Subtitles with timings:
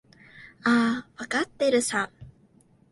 [0.63, 2.09] ああ、わかってるさ。